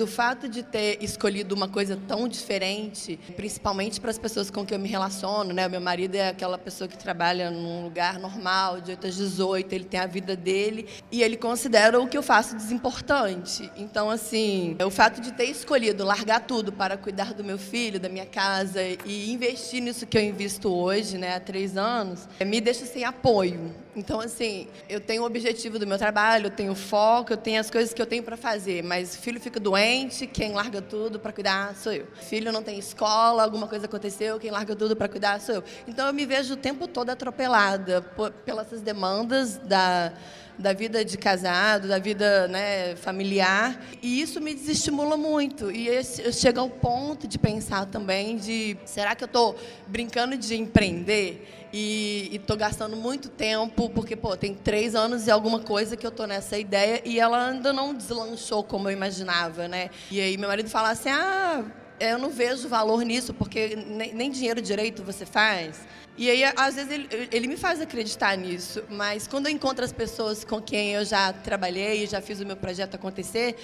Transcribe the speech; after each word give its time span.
O 0.00 0.06
fato 0.06 0.48
de 0.48 0.62
ter 0.62 0.98
escolhido 1.02 1.54
uma 1.54 1.68
coisa 1.68 1.98
tão 2.08 2.26
diferente, 2.26 3.18
principalmente 3.36 4.00
para 4.00 4.10
as 4.10 4.18
pessoas 4.18 4.50
com 4.50 4.64
quem 4.64 4.76
eu 4.76 4.80
me 4.80 4.88
relaciono, 4.88 5.52
né? 5.52 5.66
O 5.66 5.70
meu 5.70 5.80
marido 5.80 6.14
é 6.14 6.28
aquela 6.28 6.56
pessoa 6.56 6.88
que 6.88 6.96
trabalha 6.96 7.50
num 7.50 7.84
lugar 7.84 8.18
normal, 8.18 8.80
de 8.80 8.92
8 8.92 9.06
às 9.06 9.16
18, 9.16 9.72
ele 9.74 9.84
tem 9.84 10.00
a 10.00 10.06
vida 10.06 10.34
dele 10.34 10.88
e 11.12 11.22
ele 11.22 11.36
considera 11.36 12.00
o 12.00 12.08
que 12.08 12.16
eu 12.16 12.22
faço 12.22 12.56
desimportante. 12.56 13.70
Então, 13.76 14.08
assim, 14.08 14.76
o 14.84 14.90
fato 14.90 15.20
de 15.20 15.32
ter 15.32 15.44
escolhido 15.44 16.02
largar 16.02 16.40
tudo 16.40 16.72
para 16.72 16.96
cuidar 16.96 17.34
do 17.34 17.44
meu 17.44 17.58
filho, 17.58 18.00
da 18.00 18.08
minha 18.08 18.26
casa 18.26 18.80
e 19.04 19.30
investir 19.30 19.82
nisso 19.82 20.06
que 20.06 20.16
eu 20.16 20.22
invisto 20.22 20.70
hoje, 20.72 21.18
né, 21.18 21.36
há 21.36 21.40
três 21.40 21.76
anos, 21.76 22.26
me 22.44 22.60
deixa 22.60 22.86
sem 22.86 23.04
apoio. 23.04 23.74
Então, 23.94 24.20
assim, 24.20 24.68
eu 24.88 25.00
tenho 25.00 25.22
o 25.22 25.26
objetivo 25.26 25.78
do 25.78 25.86
meu 25.86 25.98
trabalho, 25.98 26.46
eu 26.46 26.50
tenho 26.50 26.74
foco, 26.74 27.32
eu 27.32 27.36
tenho 27.36 27.60
as 27.60 27.70
coisas 27.70 27.92
que 27.92 28.00
eu 28.00 28.06
tenho 28.06 28.22
para 28.22 28.36
fazer, 28.36 28.84
mas 28.84 29.14
o 29.14 29.18
filho 29.18 29.40
fica 29.40 29.58
doente, 29.58 30.26
quem 30.26 30.52
larga 30.52 30.80
tudo 30.80 31.18
para 31.18 31.32
cuidar 31.32 31.74
sou 31.74 31.92
eu. 31.92 32.06
Filho 32.14 32.52
não 32.52 32.62
tem 32.62 32.78
escola, 32.78 33.42
alguma 33.42 33.66
coisa 33.66 33.86
aconteceu, 33.86 34.38
quem 34.38 34.50
larga 34.50 34.76
tudo 34.76 34.94
para 34.94 35.08
cuidar 35.08 35.40
sou 35.40 35.56
eu. 35.56 35.64
Então, 35.88 36.06
eu 36.06 36.12
me 36.12 36.24
vejo 36.24 36.54
o 36.54 36.56
tempo 36.56 36.86
todo 36.86 37.10
atropelada 37.10 38.02
pelas 38.44 38.70
demandas 38.80 39.56
da 39.56 40.12
da 40.60 40.72
vida 40.72 41.04
de 41.04 41.16
casado, 41.16 41.88
da 41.88 41.98
vida 41.98 42.46
né, 42.48 42.94
familiar. 42.96 43.82
E 44.02 44.20
isso 44.20 44.40
me 44.40 44.54
desestimula 44.54 45.16
muito. 45.16 45.70
E 45.70 45.88
eu 45.88 46.32
chego 46.32 46.60
ao 46.60 46.68
ponto 46.68 47.26
de 47.26 47.38
pensar 47.38 47.86
também 47.86 48.36
de, 48.36 48.76
será 48.84 49.14
que 49.14 49.24
eu 49.24 49.26
estou 49.26 49.56
brincando 49.86 50.36
de 50.36 50.54
empreender? 50.54 51.68
E 51.72 52.30
estou 52.32 52.56
gastando 52.56 52.96
muito 52.96 53.28
tempo, 53.28 53.88
porque, 53.90 54.16
pô, 54.16 54.36
tem 54.36 54.54
três 54.54 54.94
anos 54.94 55.26
e 55.26 55.30
alguma 55.30 55.60
coisa 55.60 55.96
que 55.96 56.04
eu 56.04 56.10
estou 56.10 56.26
nessa 56.26 56.58
ideia 56.58 57.00
e 57.04 57.20
ela 57.20 57.48
ainda 57.48 57.72
não 57.72 57.94
deslanchou 57.94 58.64
como 58.64 58.88
eu 58.88 58.92
imaginava, 58.92 59.68
né? 59.68 59.88
E 60.10 60.20
aí 60.20 60.36
meu 60.36 60.48
marido 60.48 60.68
fala 60.68 60.90
assim, 60.90 61.10
ah, 61.10 61.64
eu 62.00 62.18
não 62.18 62.30
vejo 62.30 62.66
valor 62.66 63.02
nisso, 63.02 63.34
porque 63.34 63.76
nem, 63.76 64.14
nem 64.14 64.30
dinheiro 64.30 64.60
direito 64.60 65.04
você 65.04 65.26
faz. 65.26 65.80
E 66.16 66.28
aí, 66.28 66.42
às 66.56 66.74
vezes, 66.74 66.90
ele, 66.90 67.28
ele, 67.30 67.46
me 67.46 67.56
faz 67.56 67.80
acreditar 67.80 68.36
nisso, 68.36 68.82
mas 68.90 69.26
quando 69.26 69.46
eu 69.46 69.52
encontro 69.52 69.84
as 69.84 69.92
pessoas 69.92 70.44
com 70.44 70.60
quem 70.60 70.92
eu 70.94 71.04
já 71.04 71.32
trabalhei, 71.32 72.06
já 72.06 72.20
fiz 72.20 72.40
o 72.40 72.46
meu 72.46 72.56
projeto 72.56 72.94
acontecer, 72.94 73.56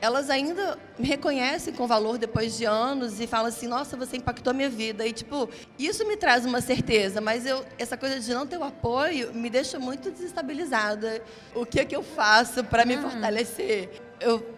elas 0.00 0.28
ainda 0.28 0.78
me 0.98 1.08
reconhecem 1.08 1.72
com 1.72 1.86
valor 1.86 2.18
depois 2.18 2.56
de 2.58 2.64
anos 2.64 3.20
e 3.20 3.26
falam 3.26 3.46
assim: 3.46 3.66
nossa, 3.66 3.96
você 3.96 4.16
impactou 4.16 4.50
a 4.50 4.54
minha 4.54 4.68
vida. 4.68 5.06
E, 5.06 5.12
tipo, 5.12 5.48
isso 5.78 6.06
me 6.06 6.16
traz 6.16 6.44
uma 6.44 6.60
certeza, 6.60 7.20
mas 7.20 7.46
eu, 7.46 7.64
essa 7.78 7.96
coisa 7.96 8.20
de 8.20 8.34
não 8.34 8.46
ter 8.46 8.58
o 8.58 8.64
apoio 8.64 9.32
me 9.32 9.48
deixa 9.48 9.78
muito 9.78 10.10
desestabilizada. 10.10 11.22
O 11.54 11.64
que 11.64 11.80
é 11.80 11.84
que 11.84 11.96
eu 11.96 12.02
faço 12.02 12.62
para 12.64 12.84
me 12.84 12.96
hum. 12.96 13.02
fortalecer? 13.02 13.90
Eu 14.20 14.54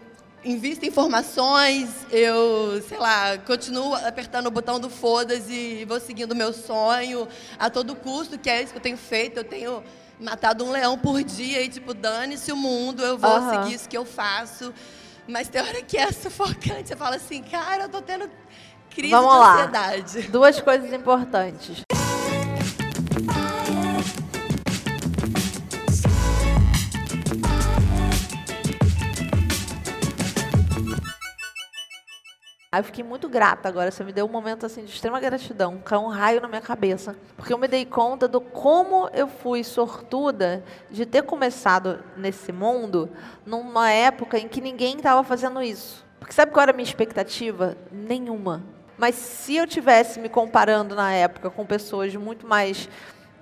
invisto 0.46 0.84
em 0.84 0.88
informações, 0.88 1.90
eu, 2.10 2.80
sei 2.88 2.98
lá, 2.98 3.36
continuo 3.38 3.94
apertando 3.94 4.46
o 4.46 4.50
botão 4.50 4.78
do 4.78 4.88
foda-se 4.88 5.52
e 5.52 5.84
vou 5.84 5.98
seguindo 5.98 6.32
o 6.32 6.36
meu 6.36 6.52
sonho 6.52 7.26
a 7.58 7.68
todo 7.68 7.96
custo, 7.96 8.38
que 8.38 8.48
é 8.48 8.62
isso 8.62 8.72
que 8.72 8.78
eu 8.78 8.82
tenho 8.82 8.96
feito. 8.96 9.38
Eu 9.38 9.44
tenho 9.44 9.82
matado 10.20 10.64
um 10.64 10.70
leão 10.70 10.96
por 10.96 11.22
dia 11.22 11.62
e, 11.62 11.68
tipo, 11.68 11.92
dane-se 11.92 12.52
o 12.52 12.56
mundo, 12.56 13.02
eu 13.02 13.18
vou 13.18 13.38
uhum. 13.38 13.50
seguir 13.50 13.74
isso 13.74 13.88
que 13.88 13.96
eu 13.96 14.04
faço. 14.04 14.72
Mas 15.28 15.48
tem 15.48 15.60
hora 15.60 15.82
que 15.82 15.98
é 15.98 16.10
sufocante. 16.12 16.88
Você 16.88 16.96
fala 16.96 17.16
assim, 17.16 17.42
cara, 17.42 17.84
eu 17.84 17.88
tô 17.88 18.00
tendo 18.00 18.30
crise 18.90 19.10
Vamos 19.10 19.32
de 19.32 19.38
lá. 19.38 19.54
ansiedade. 19.54 20.22
Duas 20.28 20.60
coisas 20.60 20.92
importantes. 20.92 21.82
Aí 32.76 32.80
eu 32.80 32.84
fiquei 32.84 33.02
muito 33.02 33.26
grata 33.26 33.70
agora. 33.70 33.90
Você 33.90 34.04
me 34.04 34.12
deu 34.12 34.26
um 34.26 34.28
momento 34.28 34.66
assim 34.66 34.84
de 34.84 34.92
extrema 34.92 35.18
gratidão, 35.18 35.78
caiu 35.82 36.02
um 36.02 36.08
raio 36.08 36.42
na 36.42 36.46
minha 36.46 36.60
cabeça, 36.60 37.16
porque 37.34 37.50
eu 37.50 37.56
me 37.56 37.66
dei 37.66 37.86
conta 37.86 38.28
do 38.28 38.38
como 38.38 39.08
eu 39.14 39.26
fui 39.26 39.64
sortuda 39.64 40.62
de 40.90 41.06
ter 41.06 41.22
começado 41.22 42.04
nesse 42.18 42.52
mundo 42.52 43.08
numa 43.46 43.90
época 43.90 44.38
em 44.38 44.46
que 44.46 44.60
ninguém 44.60 44.98
estava 44.98 45.24
fazendo 45.24 45.62
isso. 45.62 46.04
Porque 46.20 46.34
sabe 46.34 46.52
qual 46.52 46.64
era 46.64 46.72
a 46.72 46.74
minha 46.74 46.84
expectativa? 46.84 47.78
Nenhuma. 47.90 48.62
Mas 48.98 49.14
se 49.14 49.56
eu 49.56 49.66
tivesse 49.66 50.20
me 50.20 50.28
comparando 50.28 50.94
na 50.94 51.10
época 51.10 51.48
com 51.48 51.64
pessoas 51.64 52.14
muito 52.14 52.46
mais 52.46 52.90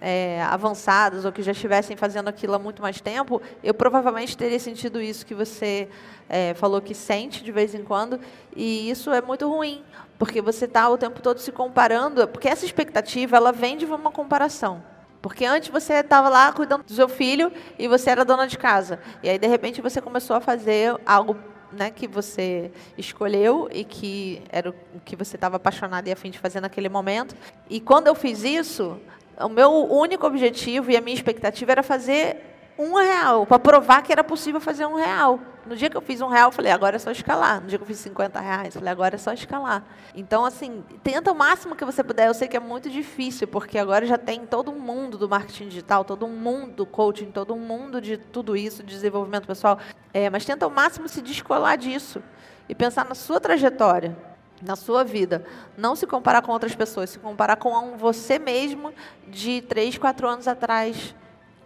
é, 0.06 0.42
avançadas 0.42 1.25
ou 1.25 1.32
que 1.32 1.42
já 1.42 1.53
estivessem 1.53 1.97
fazendo 1.97 2.28
aquilo 2.28 2.53
há 2.53 2.59
muito 2.59 2.82
mais 2.82 3.00
tempo, 3.00 3.41
eu 3.62 3.72
provavelmente 3.72 4.37
teria 4.37 4.60
sentido 4.60 5.00
isso 5.00 5.25
que 5.25 5.34
você 5.34 5.88
é, 6.28 6.53
falou 6.53 6.82
que 6.82 6.94
sente 6.94 7.42
de 7.42 7.50
vez 7.50 7.75
em 7.75 7.82
quando, 7.82 8.20
e 8.54 8.91
isso 8.91 9.10
é 9.10 9.22
muito 9.22 9.48
ruim, 9.48 9.82
porque 10.19 10.42
você 10.42 10.66
está 10.66 10.91
o 10.91 10.98
tempo 10.98 11.22
todo 11.22 11.38
se 11.38 11.50
comparando, 11.50 12.28
porque 12.28 12.47
essa 12.47 12.66
expectativa 12.66 13.34
ela 13.34 13.50
vem 13.50 13.78
de 13.78 13.87
uma 13.87 14.10
comparação. 14.10 14.82
Porque 15.22 15.47
antes 15.47 15.70
você 15.70 15.94
estava 15.94 16.28
lá 16.28 16.53
cuidando 16.53 16.82
do 16.82 16.92
seu 16.92 17.09
filho 17.09 17.50
e 17.78 17.88
você 17.88 18.10
era 18.10 18.26
dona 18.26 18.47
de 18.47 18.59
casa. 18.59 19.00
E 19.22 19.31
aí, 19.31 19.38
de 19.38 19.47
repente, 19.47 19.81
você 19.81 19.98
começou 19.98 20.36
a 20.36 20.41
fazer 20.41 21.00
algo 21.06 21.34
né, 21.72 21.91
que 21.91 22.06
você 22.06 22.71
escolheu 22.98 23.71
e 23.72 23.84
que 23.84 24.42
era 24.50 24.69
o 24.69 25.00
que 25.03 25.16
você 25.16 25.36
estava 25.36 25.56
apaixonado 25.56 26.06
e 26.09 26.12
afim 26.12 26.31
de 26.31 26.38
fazer 26.38 26.60
naquele 26.60 26.91
momento. 26.91 27.34
E 27.71 27.81
quando 27.81 28.06
eu 28.06 28.15
fiz 28.15 28.44
isso, 28.44 29.00
o 29.41 29.49
meu 29.49 29.71
único 29.71 30.27
objetivo 30.27 30.91
e 30.91 30.97
a 30.97 31.00
minha 31.00 31.15
expectativa 31.15 31.72
era 31.72 31.83
fazer 31.83 32.55
um 32.78 32.95
real, 32.95 33.47
para 33.47 33.59
provar 33.59 34.03
que 34.03 34.12
era 34.12 34.25
possível 34.25 34.61
fazer 34.61 34.84
um 34.87 34.97
real. 34.97 35.39
No 35.65 35.77
dia 35.77 35.89
que 35.89 35.97
eu 35.97 36.00
fiz 36.00 36.21
um 36.21 36.27
real, 36.27 36.49
eu 36.49 36.53
falei, 36.53 36.72
agora 36.72 36.97
é 36.97 36.99
só 36.99 37.11
escalar. 37.11 37.61
No 37.61 37.69
dia 37.69 37.78
que 37.78 37.83
eu 37.83 37.87
fiz 37.87 37.99
50 37.99 38.41
reais, 38.41 38.75
eu 38.75 38.81
falei, 38.81 38.93
agora 38.93 39.15
é 39.15 39.19
só 39.19 39.33
escalar. 39.33 39.84
Então, 40.15 40.45
assim, 40.45 40.84
tenta 41.03 41.31
o 41.33 41.34
máximo 41.34 41.77
que 41.77 41.84
você 41.84 42.03
puder. 42.03 42.27
Eu 42.27 42.34
sei 42.34 42.49
que 42.49 42.56
é 42.56 42.61
muito 42.61 42.91
difícil, 42.91 43.47
porque 43.47 43.78
agora 43.78 44.05
já 44.05 44.19
tem 44.19 44.45
todo 44.45 44.72
mundo 44.72 45.17
do 45.17 45.28
marketing 45.28 45.69
digital, 45.69 46.05
todo 46.05 46.27
mundo 46.28 46.72
do 46.72 46.87
coaching, 46.87 47.31
todo 47.31 47.56
mundo 47.56 48.01
de 48.01 48.19
tudo 48.19 48.56
isso, 48.56 48.83
de 48.83 48.93
desenvolvimento 48.93 49.47
pessoal. 49.47 49.78
É, 50.12 50.28
mas 50.28 50.45
tenta 50.45 50.66
o 50.66 50.71
máximo 50.71 51.09
se 51.09 51.22
descolar 51.22 51.77
disso 51.78 52.22
e 52.69 52.75
pensar 52.75 53.05
na 53.05 53.15
sua 53.15 53.41
trajetória 53.41 54.34
na 54.65 54.77
sua 54.77 55.05
vida. 55.05 55.45
Não 55.77 55.95
se 55.95 56.07
comparar 56.07 56.43
com 56.43 56.53
outras 56.53 56.75
pessoas, 56.75 57.11
se 57.11 57.19
comparar 57.19 57.57
com 57.57 57.97
você 57.97 58.39
mesmo 58.39 58.93
de 59.29 59.61
três, 59.63 59.99
quatro 59.99 60.29
anos 60.29 60.49
atrás. 60.49 61.15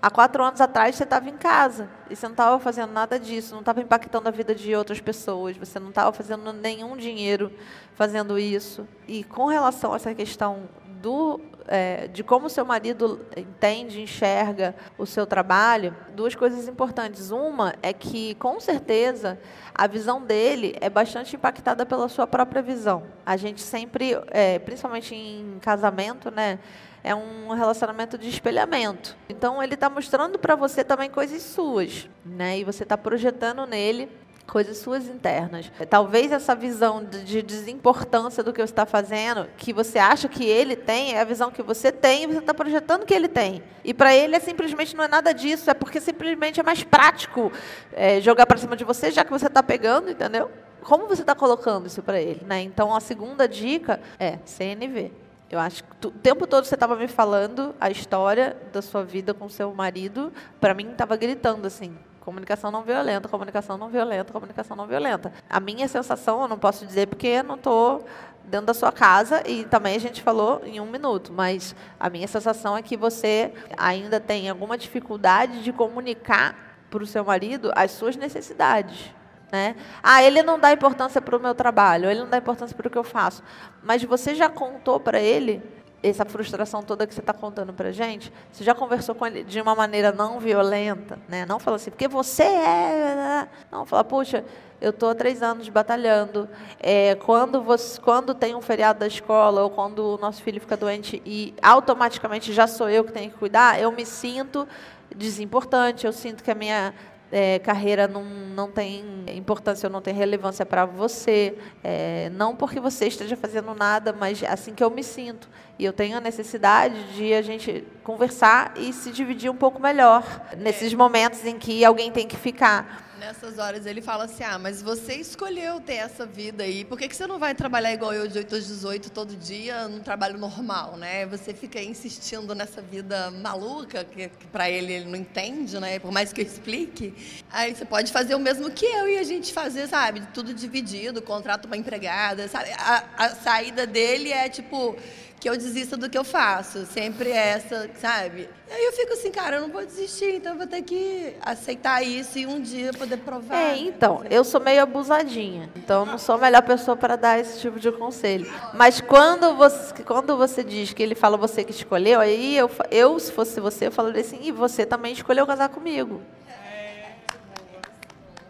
Há 0.01 0.11
quatro 0.11 0.45
anos 0.45 0.61
atrás 0.61 0.95
você 0.95 1.03
estava 1.03 1.29
em 1.29 1.37
casa 1.37 1.89
e 2.09 2.15
você 2.15 2.27
não 2.27 2.33
estava 2.33 2.59
fazendo 2.61 2.93
nada 2.93 3.19
disso, 3.19 3.53
não 3.53 3.61
estava 3.61 3.81
impactando 3.81 4.29
a 4.29 4.31
vida 4.31 4.55
de 4.55 4.75
outras 4.75 5.01
pessoas, 5.01 5.57
você 5.57 5.81
não 5.81 5.89
estava 5.89 6.13
fazendo 6.13 6.53
nenhum 6.53 6.97
dinheiro 6.97 7.53
fazendo 7.95 8.39
isso. 8.39 8.87
E 9.09 9.25
com 9.25 9.47
relação 9.47 9.93
a 9.93 9.97
essa 9.97 10.15
questão 10.15 10.69
do, 11.03 11.41
é, 11.69 12.09
de 12.09 12.25
como 12.25 12.49
seu 12.49 12.65
marido 12.65 13.25
entende, 13.37 14.01
enxerga 14.01 14.75
o 14.97 15.07
seu 15.07 15.27
trabalho, 15.27 15.95
duas 16.15 16.35
coisas 16.35 16.67
importantes. 16.67 17.31
Uma 17.31 17.75
é 17.83 17.93
que, 17.93 18.35
com 18.37 18.59
certeza, 18.59 19.39
a 19.75 19.87
visão 19.87 20.23
dele 20.23 20.75
é 20.81 20.91
bastante 20.91 21.37
impactada 21.37 21.87
pela 21.87 22.09
sua 22.09 22.27
própria 22.27 22.63
visão. 22.63 23.05
A 23.25 23.37
gente 23.37 23.61
sempre, 23.61 24.19
é, 24.29 24.59
principalmente 24.59 25.15
em 25.15 25.59
casamento, 25.61 26.31
né? 26.31 26.59
É 27.03 27.15
um 27.15 27.53
relacionamento 27.53 28.19
de 28.19 28.29
espelhamento. 28.29 29.17
Então 29.29 29.63
ele 29.63 29.75
está 29.75 29.89
mostrando 29.89 30.39
para 30.39 30.55
você 30.57 30.83
também 30.83 31.11
coisas 31.11 31.43
suas, 31.43 32.09
né? 32.25 32.59
E 32.59 32.65
você 32.65 32.83
está 32.83 32.99
projetando 32.99 33.67
nele 33.67 34.09
coisas 34.49 34.79
suas 34.79 35.07
internas. 35.07 35.71
Talvez 35.89 36.33
essa 36.33 36.55
visão 36.55 37.05
de 37.05 37.43
desimportância 37.43 38.43
do 38.43 38.53
que 38.53 38.61
você 38.61 38.73
está 38.73 38.87
fazendo, 38.87 39.47
que 39.59 39.73
você 39.73 39.99
acha 39.99 40.27
que 40.27 40.45
ele 40.45 40.75
tem, 40.75 41.15
é 41.15 41.21
a 41.21 41.25
visão 41.25 41.51
que 41.51 41.63
você 41.63 41.93
tem 41.93 42.25
e 42.25 42.27
você 42.27 42.39
está 42.39 42.55
projetando 42.55 43.05
que 43.05 43.13
ele 43.13 43.29
tem. 43.29 43.63
E 43.85 43.93
para 43.93 44.15
ele 44.15 44.35
é 44.35 44.41
simplesmente 44.41 44.97
não 44.97 45.05
é 45.05 45.09
nada 45.09 45.33
disso, 45.33 45.71
é 45.71 45.75
porque 45.75 46.01
simplesmente 46.01 46.59
é 46.59 46.63
mais 46.63 46.83
prático 46.83 47.53
é, 47.93 48.21
jogar 48.21 48.47
para 48.47 48.57
cima 48.57 48.75
de 48.75 48.85
você, 48.85 49.11
já 49.11 49.23
que 49.23 49.31
você 49.31 49.47
está 49.47 49.63
pegando, 49.63 50.11
entendeu? 50.11 50.51
Como 50.83 51.07
você 51.07 51.21
está 51.21 51.35
colocando 51.35 51.87
isso 51.87 52.03
para 52.03 52.21
ele? 52.21 52.43
Né? 52.47 52.63
Então 52.63 52.95
a 52.95 53.01
segunda 53.01 53.47
dica 53.47 54.01
é 54.19 54.39
CNV. 54.47 55.13
Eu 55.51 55.59
acho 55.59 55.83
que 55.83 56.07
o 56.07 56.11
tempo 56.11 56.47
todo 56.47 56.65
você 56.65 56.75
estava 56.75 56.95
me 56.95 57.09
falando 57.09 57.75
a 57.81 57.91
história 57.91 58.57
da 58.73 58.83
sua 58.83 59.03
vida 59.03 59.33
com 59.33 59.49
seu 59.49 59.73
marido, 59.75 60.33
para 60.61 60.75
mim 60.75 60.91
estava 60.91 61.17
gritando 61.17 61.67
assim, 61.67 61.97
Comunicação 62.29 62.71
não 62.71 62.83
violenta, 62.83 63.27
comunicação 63.27 63.79
não 63.79 63.89
violenta, 63.89 64.35
comunicação 64.35 64.77
não 64.77 64.87
violenta. 64.87 65.33
A 65.49 65.59
minha 65.59 65.89
sensação, 65.89 66.43
eu 66.43 66.49
não 66.49 66.59
posso 66.59 66.85
dizer 66.85 67.07
porque 67.07 67.43
não 67.43 67.55
estou 67.55 68.05
dentro 68.45 68.67
da 68.67 68.75
sua 68.75 68.93
casa 68.93 69.43
e 69.49 69.65
também 69.65 69.97
a 69.97 69.99
gente 69.99 70.21
falou 70.21 70.61
em 70.63 70.79
um 70.79 70.85
minuto, 70.85 71.33
mas 71.33 71.75
a 71.99 72.11
minha 72.11 72.29
sensação 72.29 72.77
é 72.77 72.83
que 72.83 72.99
você 72.99 73.51
ainda 73.79 74.21
tem 74.21 74.51
alguma 74.51 74.77
dificuldade 74.77 75.63
de 75.63 75.73
comunicar 75.73 76.55
para 76.91 77.03
o 77.03 77.07
seu 77.07 77.25
marido 77.25 77.73
as 77.75 77.93
suas 77.93 78.15
necessidades. 78.15 79.11
Né? 79.51 79.77
Ah, 80.03 80.23
ele 80.23 80.43
não 80.43 80.59
dá 80.59 80.73
importância 80.73 81.23
para 81.23 81.37
o 81.37 81.41
meu 81.41 81.55
trabalho, 81.55 82.11
ele 82.11 82.21
não 82.21 82.29
dá 82.29 82.37
importância 82.37 82.77
para 82.77 82.87
o 82.87 82.91
que 82.91 82.99
eu 82.99 83.05
faço. 83.05 83.43
Mas 83.83 84.05
você 84.05 84.35
já 84.35 84.49
contou 84.49 85.01
para 85.01 85.19
ele 85.19 85.63
essa 86.03 86.25
frustração 86.25 86.83
toda 86.83 87.07
que 87.07 87.15
você 87.15 87.21
está 87.21 87.33
contando 87.33 87.73
para 87.73 87.91
gente, 87.91 88.33
você 88.53 88.63
já 88.63 88.75
conversou 88.75 89.15
com 89.15 89.27
ele 89.27 89.43
de 89.43 89.61
uma 89.61 89.75
maneira 89.75 90.13
não 90.13 90.39
violenta, 90.39 91.19
né? 91.29 91.45
Não 91.45 91.59
fala 91.59 91.77
assim, 91.77 91.91
porque 91.91 92.07
você 92.07 92.45
é... 92.45 93.49
Não, 93.71 93.85
fala, 93.85 94.05
puxa, 94.05 94.45
eu 94.81 94.91
estou 94.91 95.11
há 95.11 95.15
três 95.15 95.43
anos 95.43 95.69
batalhando. 95.69 96.49
É, 96.79 97.17
quando, 97.17 97.61
você, 97.63 98.01
quando 98.01 98.33
tem 98.33 98.55
um 98.55 98.61
feriado 98.61 99.01
da 99.01 99.07
escola 99.07 99.63
ou 99.63 99.71
quando 99.71 100.15
o 100.15 100.19
nosso 100.19 100.43
filho 100.43 100.61
fica 100.61 100.77
doente 100.77 101.21
e 101.27 101.55
automaticamente 101.61 102.53
já 102.53 102.67
sou 102.67 102.89
eu 102.89 103.03
que 103.03 103.13
tenho 103.13 103.31
que 103.31 103.37
cuidar, 103.37 103.81
eu 103.81 103.91
me 103.91 104.07
sinto 104.07 104.69
desimportante, 105.15 106.07
eu 106.07 106.13
sinto 106.13 106.45
que 106.45 106.51
a 106.51 106.55
minha 106.55 106.95
é, 107.31 107.59
carreira 107.59 108.09
não, 108.09 108.25
não 108.25 108.71
tem 108.71 109.05
importância, 109.35 109.89
não 109.89 110.01
tem 110.01 110.15
relevância 110.15 110.65
para 110.65 110.85
você. 110.85 111.57
É, 111.83 112.31
não 112.31 112.57
porque 112.57 112.81
você 112.81 113.07
esteja 113.07 113.37
fazendo 113.37 113.75
nada, 113.75 114.13
mas 114.13 114.43
assim 114.45 114.75
que 114.75 114.83
eu 114.83 114.91
me 114.91 115.03
sinto. 115.03 115.49
E 115.79 115.85
eu 115.85 115.93
tenho 115.93 116.17
a 116.17 116.21
necessidade 116.21 117.15
de 117.15 117.35
a 117.35 117.43
gente 117.43 117.85
conversar 118.03 118.73
e 118.77 118.93
se 118.93 119.11
dividir 119.11 119.51
um 119.51 119.57
pouco 119.57 119.81
melhor 119.81 120.25
nesses 120.57 120.93
momentos 120.95 121.45
em 121.45 121.59
que 121.59 121.85
alguém 121.85 122.11
tem 122.11 122.27
que 122.27 122.37
ficar. 122.37 123.08
Nessas 123.19 123.59
horas 123.59 123.85
ele 123.85 124.01
fala 124.01 124.25
assim: 124.25 124.45
ah, 124.45 124.59
mas 124.59 124.81
você 124.81 125.15
escolheu 125.15 125.81
ter 125.81 125.95
essa 125.95 126.25
vida 126.25 126.63
aí, 126.63 126.85
por 126.85 126.97
que, 126.97 127.09
que 127.09 127.17
você 127.17 127.27
não 127.27 127.39
vai 127.39 127.53
trabalhar 127.55 127.93
igual 127.93 128.15
eu 128.15 128.29
de 128.29 128.39
8 128.39 128.55
às 128.55 128.67
18 128.67 129.11
todo 129.11 129.35
dia, 129.35 129.89
num 129.89 129.99
trabalho 129.99 130.39
normal, 130.39 130.97
né? 130.97 131.27
Você 131.27 131.53
fica 131.53 131.83
insistindo 131.83 132.55
nessa 132.55 132.81
vida 132.81 133.31
maluca, 133.33 134.05
que, 134.05 134.29
que 134.29 134.47
para 134.47 134.71
ele 134.71 134.93
ele 134.93 135.05
não 135.07 135.17
entende, 135.17 135.81
né? 135.81 135.99
Por 135.99 136.13
mais 136.13 136.33
que 136.33 136.41
eu 136.41 136.47
explique. 136.47 137.13
Aí 137.51 137.75
você 137.75 137.85
pode 137.85 138.13
fazer 138.13 138.37
o 138.37 138.39
mesmo 138.39 138.71
que 138.71 138.87
eu 138.87 139.09
e 139.09 139.19
a 139.19 139.25
gente 139.25 139.53
fazer, 139.53 139.89
sabe? 139.89 140.23
Tudo 140.33 140.55
dividido, 140.55 141.21
contrato 141.21 141.67
uma 141.67 141.77
empregada, 141.77 142.47
sabe? 142.47 142.71
A, 142.79 143.05
a 143.17 143.29
saída 143.31 143.85
dele 143.85 144.31
é 144.31 144.49
tipo 144.49 144.97
que 145.41 145.49
eu 145.49 145.57
desista 145.57 145.97
do 145.97 146.09
que 146.11 146.19
eu 146.19 146.25
faço. 146.25 146.87
Sempre 146.87 147.31
essa, 147.31 147.89
sabe? 148.01 148.49
Aí 148.71 148.85
eu 148.85 148.93
fico 148.93 149.13
assim, 149.15 149.31
cara, 149.31 149.57
eu 149.57 149.63
não 149.63 149.69
vou 149.69 149.85
desistir, 149.85 150.35
então 150.35 150.53
eu 150.53 150.59
vou 150.59 150.67
ter 150.67 150.83
que 150.83 151.35
aceitar 151.41 152.03
isso 152.03 152.39
e 152.39 152.47
um 152.47 152.61
dia 152.61 152.93
poder 152.93 153.17
provar. 153.19 153.57
É, 153.57 153.79
então, 153.79 154.23
eu 154.31 154.45
sou 154.45 154.61
meio 154.61 154.83
abusadinha. 154.83 155.71
Então 155.77 156.05
não 156.05 156.19
sou 156.19 156.35
a 156.35 156.39
melhor 156.39 156.63
pessoa 156.63 156.97
para 156.97 157.17
dar 157.17 157.39
esse 157.39 157.61
tipo 157.61 157.81
de 157.81 157.91
conselho. 157.93 158.51
Mas 158.75 159.01
quando 159.01 159.55
você, 159.55 160.03
quando 160.03 160.37
você 160.37 160.63
diz 160.63 160.93
que 160.93 161.03
ele 161.03 161.15
fala 161.15 161.37
você 161.37 161.65
que 161.65 161.71
escolheu, 161.71 162.21
aí 162.21 162.57
eu, 162.57 162.71
eu 162.91 163.19
se 163.19 163.33
fosse 163.33 163.61
você, 163.61 163.87
eu 163.87 163.93
falaria 163.93 164.21
assim, 164.21 164.41
e 164.43 164.53
você 164.53 164.85
também 164.85 165.13
escolheu 165.13 165.47
casar 165.47 165.69
comigo. 165.71 166.21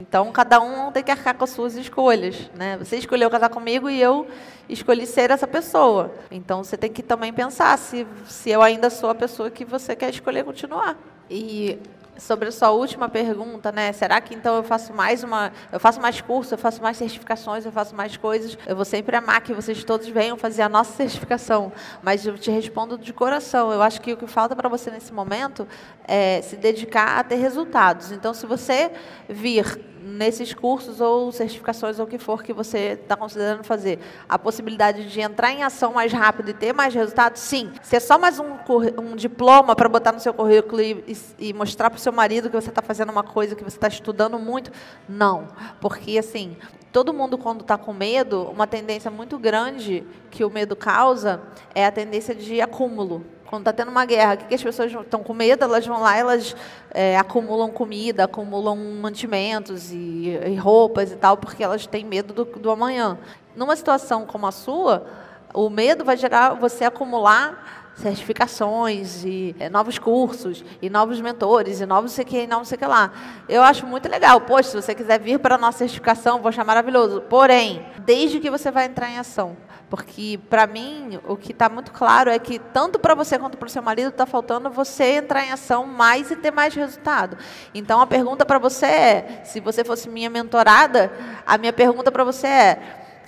Então, 0.01 0.31
cada 0.31 0.61
um 0.61 0.93
tem 0.93 1.03
que 1.03 1.11
arcar 1.11 1.35
com 1.35 1.45
as 1.45 1.51
suas 1.51 1.75
escolhas. 1.75 2.51
Né? 2.55 2.77
Você 2.79 2.97
escolheu 2.97 3.29
casar 3.29 3.49
comigo 3.49 3.91
e 3.91 4.01
eu 4.01 4.29
escolhi 4.69 5.07
ser 5.07 5.31
essa 5.31 5.47
pessoa. 5.47 6.13
Então, 6.31 6.63
você 6.63 6.77
tem 6.77 6.91
que 6.91 7.03
também 7.03 7.33
pensar 7.33 7.77
se, 7.79 8.07
se 8.27 8.51
eu 8.51 8.63
ainda 8.63 8.91
sou 8.91 9.11
a 9.11 9.15
pessoa 9.15 9.51
que 9.51 9.65
você 9.65 9.97
quer 9.97 10.11
escolher 10.11 10.45
continuar. 10.45 10.97
E 11.29 11.79
sobre 12.19 12.49
a 12.49 12.53
sua 12.53 12.71
última 12.71 13.09
pergunta, 13.09 13.73
né? 13.73 13.93
Será 13.93 14.21
que 14.21 14.35
então 14.35 14.57
eu 14.57 14.63
faço 14.63 14.93
mais 14.93 15.23
uma, 15.23 15.53
eu 15.73 15.79
faço 15.79 16.01
mais 16.01 16.21
curso, 16.21 16.55
eu 16.55 16.59
faço 16.59 16.83
mais 16.83 16.97
certificações, 16.97 17.65
eu 17.65 17.73
faço 17.73 17.95
mais 17.95 18.17
coisas? 18.17 18.59
Eu 18.67 18.77
vou 18.77 18.85
sempre 18.85 19.17
amar 19.17 19.41
que 19.41 19.55
vocês 19.55 19.83
todos 19.85 20.09
venham 20.09 20.37
fazer 20.37 20.63
a 20.63 20.69
nossa 20.69 20.93
certificação, 20.95 21.73
mas 22.03 22.27
eu 22.27 22.37
te 22.37 22.51
respondo 22.51 22.99
de 22.99 23.13
coração. 23.13 23.73
Eu 23.73 23.81
acho 23.81 24.01
que 24.01 24.13
o 24.13 24.17
que 24.17 24.27
falta 24.27 24.55
para 24.57 24.69
você 24.69 24.91
nesse 24.91 25.13
momento 25.13 25.67
é 26.07 26.43
se 26.43 26.57
dedicar 26.57 27.19
a 27.19 27.25
ter 27.25 27.37
resultados. 27.37 28.13
Então, 28.13 28.35
se 28.35 28.47
você 28.47 28.91
vir 29.29 29.79
nesses 30.09 30.55
cursos 30.55 31.01
ou 31.01 31.31
certificações 31.31 31.99
ou 31.99 32.07
o 32.07 32.09
que 32.09 32.19
for 32.19 32.43
que 32.43 32.53
você 32.53 32.99
está 33.03 33.17
considerando 33.17 33.63
fazer, 33.63 33.99
a 34.29 34.39
possibilidade 34.39 35.11
de 35.11 35.21
entrar 35.21 35.53
em 35.53 35.63
ação 35.63 35.93
mais 35.93 36.13
rápido 36.13 36.51
e 36.51 36.55
ter 36.55 36.73
mais 36.73 36.95
resultados, 36.95 37.41
sim. 37.41 37.71
Se 37.83 37.97
é 37.97 38.01
só 38.01 38.19
mais 38.19 38.39
um, 38.39 38.55
um 38.99 39.15
diploma 39.15 39.77
para 39.77 39.89
botar 39.89 40.13
no 40.13 40.21
seu 40.21 40.33
currículo 40.33 40.81
e, 40.81 41.17
e 41.39 41.53
mostrar 41.53 41.91
para 41.91 41.99
o 41.99 42.01
seu 42.01 42.13
marido 42.13 42.49
que 42.49 42.57
você 42.57 42.71
está 42.71 42.83
fazendo 42.83 43.11
uma 43.11 43.23
coisa, 43.23 43.55
que 43.55 43.65
você 43.65 43.77
está 43.77 43.89
estudando 43.89 44.39
muito, 44.39 44.71
não. 45.09 45.49
Porque, 45.81 46.19
assim, 46.19 46.57
todo 46.93 47.13
mundo 47.13 47.37
quando 47.37 47.61
está 47.61 47.77
com 47.77 47.93
medo, 47.93 48.45
uma 48.45 48.67
tendência 48.67 49.11
muito 49.11 49.39
grande 49.39 50.05
que 50.31 50.45
o 50.45 50.51
medo 50.51 50.75
causa 50.75 51.41
é 51.75 51.85
a 51.85 51.93
tendência 51.93 52.35
de 52.35 52.61
acúmulo. 52.61 53.25
Quando 53.49 53.63
está 53.63 53.73
tendo 53.73 53.91
uma 53.91 54.05
guerra, 54.05 54.35
o 54.35 54.37
que, 54.37 54.45
que 54.45 54.55
as 54.55 54.63
pessoas 54.63 54.93
estão 54.93 55.23
com 55.23 55.33
medo? 55.33 55.65
Elas 55.65 55.87
vão 55.87 56.03
lá, 56.03 56.15
elas 56.15 56.55
é, 56.91 57.17
acumulam 57.17 57.71
comida, 57.71 58.25
acumulam 58.25 58.77
mantimentos 58.77 59.91
e, 59.91 60.39
e, 60.47 60.55
roupas 60.57 61.13
e 61.13 61.17
tal, 61.17 61.39
porque 61.39 61.65
elas 61.65 61.87
têm 61.87 62.05
medo 62.05 62.35
do, 62.35 62.45
do 62.45 62.71
amanhã. 62.71 63.17
Numa 63.57 63.75
situação 63.75 64.27
como 64.27 64.47
a 64.47 64.53
sua, 64.53 65.07
o 65.55 65.71
medo 65.71 66.05
vai 66.05 66.19
gerar 66.19 66.55
você 66.55 66.85
acumular 66.85 67.88
certificações 67.99 69.25
e 69.25 69.55
é, 69.59 69.69
novos 69.69 69.99
cursos 69.99 70.65
e 70.81 70.89
novos 70.89 71.21
mentores 71.21 71.81
e 71.81 71.87
novos 71.87 72.13
sei 72.13 72.25
que 72.25 72.47
não 72.47 72.65
sei 72.65 72.79
que 72.79 72.87
lá. 72.87 73.13
Eu 73.49 73.63
acho 73.63 73.87
muito 73.87 74.09
legal. 74.09 74.41
Poxa, 74.41 74.71
se 74.71 74.77
você 74.77 74.95
quiser 74.95 75.21
vir 75.21 75.39
para 75.39 75.57
a 75.57 75.59
nossa 75.59 75.79
certificação, 75.79 76.41
vou 76.41 76.49
achar 76.49 76.65
maravilhoso. 76.65 77.21
Porém, 77.23 77.85
desde 78.05 78.41
que 78.41 78.51
você 78.51 78.71
vai 78.71 78.87
entrar 78.87 79.11
em 79.11 79.19
ação. 79.19 79.57
Porque, 79.91 80.39
para 80.51 80.67
mim, 80.67 81.19
o 81.27 81.35
que 81.35 81.53
está 81.53 81.69
muito 81.69 81.93
claro 81.93 82.31
é 82.31 82.39
que, 82.39 82.59
tanto 82.59 82.99
para 82.99 83.15
você 83.15 83.39
quanto 83.39 83.57
para 83.57 83.67
o 83.67 83.71
seu 83.71 83.83
marido, 83.83 84.11
está 84.11 84.27
faltando 84.27 84.69
você 84.69 85.17
entrar 85.17 85.47
em 85.47 85.51
ação 85.51 85.87
mais 85.87 86.31
e 86.31 86.37
ter 86.37 86.51
mais 86.51 86.75
resultado. 86.75 87.39
Então, 87.75 87.99
a 87.99 88.07
pergunta 88.07 88.45
para 88.45 88.59
você 88.59 88.85
é: 88.85 89.41
se 89.45 89.61
você 89.61 89.83
fosse 89.83 90.09
minha 90.11 90.29
mentorada, 90.29 91.11
a 91.47 91.57
minha 91.57 91.73
pergunta 91.73 92.13
para 92.13 92.23
você 92.23 92.47
é: 92.47 92.79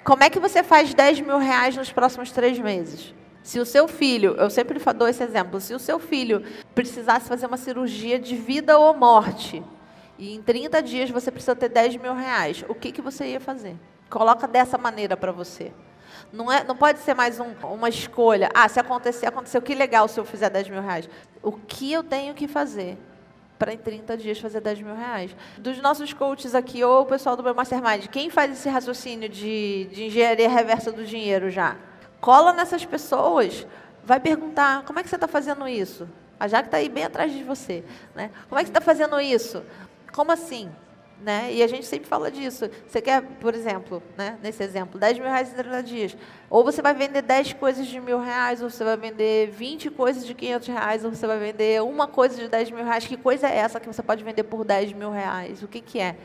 como 0.05 0.23
é 0.23 0.29
que 0.29 0.39
você 0.39 0.63
faz 0.63 0.93
10 0.93 1.23
mil 1.23 1.39
reais 1.39 1.77
nos 1.77 1.91
próximos 1.91 2.31
três 2.31 2.59
meses? 2.59 3.15
Se 3.43 3.59
o 3.59 3.65
seu 3.65 3.89
filho, 3.89 4.35
eu 4.37 4.51
sempre 4.51 4.79
dou 4.95 5.09
esse 5.09 5.23
exemplo, 5.23 5.61
se 5.61 5.75
o 5.75 5.79
seu 5.79 5.99
filho 5.99 6.45
precisasse 6.75 7.29
fazer 7.29 7.47
uma 7.47 7.57
cirurgia 7.57 8.19
de 8.19 8.37
vida 8.37 8.79
ou 8.79 8.95
morte, 8.95 9.63
e 10.19 10.35
em 10.35 10.43
30 10.43 10.83
dias 10.83 11.11
você 11.11 11.31
precisa 11.31 11.57
ter 11.57 11.71
10 11.71 11.97
mil 11.97 12.15
reais, 12.15 12.63
o 12.69 12.75
que, 12.75 12.93
que 12.93 13.01
você 13.01 13.27
ia 13.27 13.41
fazer? 13.41 13.75
Coloca 14.11 14.47
dessa 14.47 14.77
maneira 14.77 15.17
para 15.17 15.33
você. 15.33 15.73
Não, 16.33 16.53
é, 16.53 16.63
não 16.63 16.77
pode 16.77 16.99
ser 16.99 17.15
mais 17.15 17.41
um, 17.41 17.53
uma 17.65 17.89
escolha. 17.89 18.51
Ah, 18.55 18.69
se 18.69 18.79
acontecer, 18.79 19.27
aconteceu. 19.27 19.63
Que 19.63 19.75
legal 19.75 20.07
se 20.09 20.19
eu 20.19 20.25
fizer 20.25 20.51
10 20.51 20.69
mil 20.69 20.83
reais. 20.83 21.09
O 21.43 21.53
que 21.53 21.93
eu 21.93 22.03
tenho 22.03 22.35
que 22.35 22.47
fazer 22.47 22.99
para 23.59 23.73
em 23.73 23.79
30 23.79 24.17
dias 24.17 24.39
fazer 24.39 24.61
10 24.61 24.83
mil 24.83 24.95
reais? 24.95 25.35
Dos 25.59 25.81
nossos 25.81 26.13
coaches 26.13 26.55
aqui, 26.55 26.85
ou 26.85 27.03
o 27.03 27.07
pessoal 27.07 27.37
do 27.37 27.43
meu 27.43 27.55
Mastermind, 27.55 28.07
quem 28.09 28.29
faz 28.29 28.53
esse 28.53 28.69
raciocínio 28.69 29.29
de, 29.29 29.87
de 29.93 30.05
engenharia 30.05 30.49
reversa 30.49 30.93
do 30.93 31.05
dinheiro 31.05 31.51
já? 31.51 31.77
Cola 32.21 32.53
nessas 32.53 32.85
pessoas, 32.85 33.67
vai 34.05 34.21
perguntar, 34.21 34.85
como 34.85 34.99
é 34.99 35.03
que 35.03 35.09
você 35.09 35.15
está 35.15 35.29
fazendo 35.29 35.67
isso? 35.67 36.09
A 36.39 36.49
Jaque 36.49 36.69
está 36.69 36.77
aí 36.79 36.89
bem 36.89 37.05
atrás 37.05 37.33
de 37.33 37.43
você. 37.43 37.85
Né? 38.15 38.31
Como 38.49 38.59
é 38.59 38.63
que 38.63 38.69
você 38.69 38.71
está 38.71 38.81
fazendo 38.81 39.21
isso? 39.21 39.63
Como 40.13 40.33
assim? 40.33 40.71
Né? 41.23 41.53
E 41.53 41.63
a 41.63 41.67
gente 41.67 41.85
sempre 41.85 42.09
fala 42.09 42.31
disso. 42.31 42.71
Você 42.87 43.01
quer, 43.01 43.23
por 43.23 43.55
exemplo, 43.55 44.03
né, 44.17 44.39
nesse 44.43 44.63
exemplo, 44.63 44.99
10 44.99 45.19
mil 45.19 45.29
reais 45.29 45.51
em 45.51 45.55
30 45.55 45.83
dias. 45.83 46.17
Ou 46.49 46.65
você 46.65 46.81
vai 46.81 46.95
vender 46.95 47.21
10 47.21 47.55
coisas 47.55 47.87
de 47.87 48.01
mil 48.01 48.19
reais, 48.19 48.63
ou 48.63 48.71
você 48.71 48.83
vai 48.83 48.97
vender 48.97 49.51
20 49.51 49.91
coisas 49.91 50.27
de 50.27 50.35
500 50.35 50.69
reais, 50.69 51.05
ou 51.05 51.11
você 51.11 51.27
vai 51.27 51.39
vender 51.39 51.83
uma 51.83 52.07
coisa 52.07 52.37
de 52.37 52.49
10 52.49 52.71
mil 52.71 52.85
reais. 52.85 53.07
Que 53.07 53.19
coisa 53.19 53.49
é 53.49 53.57
essa 53.57 53.79
que 53.79 53.87
você 53.87 54.03
pode 54.03 54.25
vender 54.25 54.45
por 54.45 54.65
10 54.65 54.95
mil 54.95 55.11
reais? 55.11 55.63
O 55.63 55.69
que, 55.69 55.81
que 55.83 56.01
é? 56.01 56.17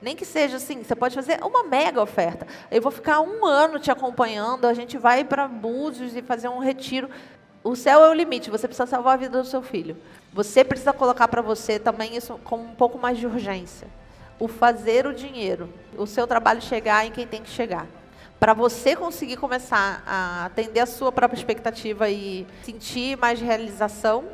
Nem 0.00 0.14
que 0.14 0.24
seja 0.24 0.56
assim, 0.56 0.82
você 0.82 0.94
pode 0.94 1.14
fazer 1.14 1.42
uma 1.42 1.64
mega 1.64 2.02
oferta. 2.02 2.46
Eu 2.70 2.82
vou 2.82 2.92
ficar 2.92 3.20
um 3.20 3.44
ano 3.44 3.78
te 3.78 3.90
acompanhando, 3.90 4.66
a 4.66 4.74
gente 4.74 4.98
vai 4.98 5.24
para 5.24 5.48
Búzios 5.48 6.14
e 6.14 6.22
fazer 6.22 6.48
um 6.48 6.58
retiro. 6.58 7.08
O 7.62 7.74
céu 7.74 8.04
é 8.04 8.10
o 8.10 8.14
limite, 8.14 8.50
você 8.50 8.68
precisa 8.68 8.86
salvar 8.86 9.14
a 9.14 9.16
vida 9.16 9.40
do 9.40 9.48
seu 9.48 9.62
filho. 9.62 9.96
Você 10.32 10.62
precisa 10.62 10.92
colocar 10.92 11.28
para 11.28 11.40
você 11.40 11.78
também 11.78 12.16
isso 12.16 12.38
com 12.44 12.56
um 12.56 12.74
pouco 12.74 12.98
mais 12.98 13.16
de 13.16 13.26
urgência 13.26 13.88
o 14.38 14.48
fazer 14.48 15.06
o 15.06 15.14
dinheiro, 15.14 15.72
o 15.96 16.06
seu 16.06 16.26
trabalho 16.26 16.60
chegar 16.60 17.06
em 17.06 17.10
quem 17.10 17.26
tem 17.26 17.42
que 17.42 17.50
chegar. 17.50 17.86
Para 18.38 18.52
você 18.52 18.96
conseguir 18.96 19.36
começar 19.36 20.02
a 20.06 20.46
atender 20.46 20.80
a 20.80 20.86
sua 20.86 21.12
própria 21.12 21.38
expectativa 21.38 22.10
e 22.10 22.46
sentir 22.62 23.16
mais 23.16 23.40
realização, 23.40 24.24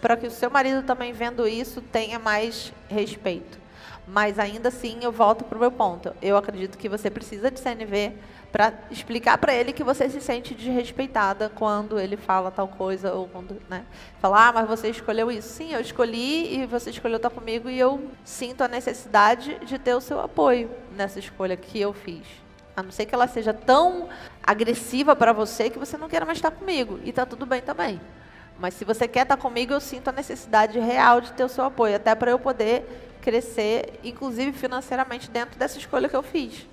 para 0.00 0.16
que 0.16 0.26
o 0.26 0.30
seu 0.30 0.50
marido 0.50 0.82
também 0.82 1.12
vendo 1.12 1.46
isso 1.46 1.80
tenha 1.80 2.18
mais 2.18 2.72
respeito. 2.88 3.61
Mas 4.06 4.38
ainda 4.38 4.68
assim, 4.68 4.98
eu 5.02 5.12
volto 5.12 5.44
para 5.44 5.56
o 5.56 5.60
meu 5.60 5.70
ponto. 5.70 6.14
Eu 6.20 6.36
acredito 6.36 6.76
que 6.78 6.88
você 6.88 7.10
precisa 7.10 7.50
de 7.50 7.60
CNV 7.60 8.12
para 8.52 8.74
explicar 8.90 9.38
para 9.38 9.54
ele 9.54 9.72
que 9.72 9.82
você 9.82 10.10
se 10.10 10.20
sente 10.20 10.54
desrespeitada 10.54 11.50
quando 11.54 11.98
ele 11.98 12.18
fala 12.18 12.50
tal 12.50 12.68
coisa 12.68 13.12
ou 13.14 13.26
quando, 13.28 13.56
né, 13.68 13.84
fala, 14.20 14.48
ah, 14.48 14.52
mas 14.52 14.68
você 14.68 14.90
escolheu 14.90 15.30
isso. 15.30 15.48
Sim, 15.48 15.72
eu 15.72 15.80
escolhi 15.80 16.60
e 16.60 16.66
você 16.66 16.90
escolheu 16.90 17.16
estar 17.16 17.30
comigo 17.30 17.70
e 17.70 17.78
eu 17.78 18.10
sinto 18.24 18.62
a 18.62 18.68
necessidade 18.68 19.58
de 19.64 19.78
ter 19.78 19.94
o 19.94 20.00
seu 20.00 20.20
apoio 20.20 20.70
nessa 20.94 21.18
escolha 21.18 21.56
que 21.56 21.80
eu 21.80 21.94
fiz. 21.94 22.26
A 22.76 22.82
não 22.82 22.90
ser 22.90 23.06
que 23.06 23.14
ela 23.14 23.26
seja 23.26 23.52
tão 23.52 24.08
agressiva 24.42 25.14
para 25.16 25.32
você 25.32 25.70
que 25.70 25.78
você 25.78 25.96
não 25.96 26.08
queira 26.08 26.24
mais 26.24 26.38
estar 26.38 26.50
comigo. 26.50 26.98
E 27.04 27.10
está 27.10 27.26
tudo 27.26 27.44
bem 27.44 27.60
também. 27.60 28.00
Mas 28.58 28.74
se 28.74 28.84
você 28.84 29.08
quer 29.08 29.22
estar 29.22 29.36
comigo, 29.36 29.72
eu 29.72 29.80
sinto 29.80 30.08
a 30.08 30.12
necessidade 30.12 30.78
real 30.78 31.20
de 31.20 31.32
ter 31.32 31.44
o 31.44 31.48
seu 31.48 31.64
apoio, 31.64 31.96
até 31.96 32.14
para 32.14 32.30
eu 32.30 32.38
poder 32.38 32.84
crescer, 33.20 33.98
inclusive 34.02 34.52
financeiramente, 34.52 35.30
dentro 35.30 35.58
dessa 35.58 35.78
escolha 35.78 36.08
que 36.08 36.16
eu 36.16 36.22
fiz. 36.22 36.66